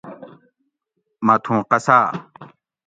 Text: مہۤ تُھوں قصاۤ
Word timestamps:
مہۤ 1.25 1.37
تُھوں 1.43 1.59
قصاۤ 1.71 2.05